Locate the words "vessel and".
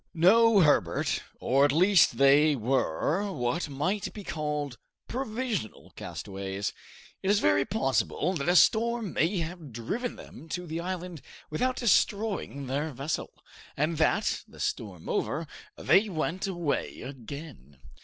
12.89-13.99